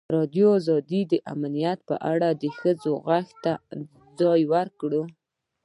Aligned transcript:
ازادي 0.03 0.43
راډیو 0.45 0.49
د 1.11 1.13
امنیت 1.33 1.79
په 1.89 1.95
اړه 2.11 2.29
د 2.41 2.43
ښځو 2.59 2.91
غږ 3.07 3.27
ته 3.43 3.51
ځای 4.19 4.41
ورکړی. 4.53 5.01